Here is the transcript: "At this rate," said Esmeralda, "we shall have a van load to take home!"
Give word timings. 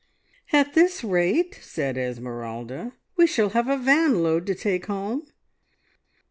"At 0.51 0.73
this 0.73 1.03
rate," 1.03 1.59
said 1.61 1.95
Esmeralda, 1.95 2.93
"we 3.17 3.27
shall 3.27 3.49
have 3.49 3.67
a 3.67 3.77
van 3.77 4.23
load 4.23 4.47
to 4.47 4.55
take 4.55 4.87
home!" 4.87 5.27